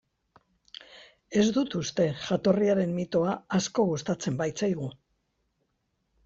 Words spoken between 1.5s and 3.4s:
dut uste, jatorriaren mitoa